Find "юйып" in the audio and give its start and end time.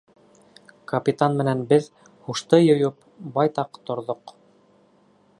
2.63-3.05